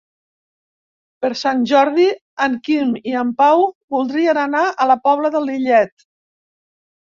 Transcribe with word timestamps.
Per 1.25 1.29
Sant 1.41 1.61
Jordi 1.71 2.07
en 2.47 2.57
Quim 2.69 2.97
i 3.11 3.15
en 3.21 3.35
Pau 3.43 3.63
voldrien 3.99 4.41
anar 4.47 4.65
a 4.87 4.91
la 4.95 4.99
Pobla 5.07 5.35
de 5.39 5.45
Lillet. 5.47 5.97